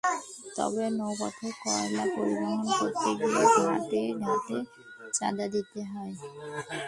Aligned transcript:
তবে 0.57 0.85
নৌপথে 0.97 1.47
কয়লা 1.63 2.03
পরিবহন 2.15 2.65
করতে 2.79 3.09
গিয়ে 3.19 3.45
ঘাটে 3.59 4.01
ঘাটে 4.23 4.57
চাঁদা 5.13 5.45
দিতে 5.53 5.79
হয়। 5.91 6.13